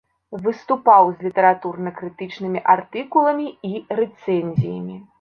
[0.45, 5.03] Выступаў з літаратурна-крытычнымі артыкуламі і рэцэнзіямі.